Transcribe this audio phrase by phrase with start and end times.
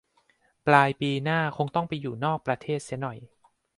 [0.67, 3.17] ปลายปีหน้าคงต้องไปอยู่นอกประเทศเสียหน่อย